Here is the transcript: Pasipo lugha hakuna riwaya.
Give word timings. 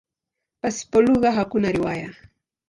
Pasipo 0.61 0.97
lugha 1.05 1.29
hakuna 1.37 1.67
riwaya. 1.75 2.09